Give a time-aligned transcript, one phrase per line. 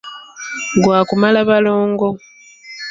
[0.83, 2.07] Gwa kumala balongo.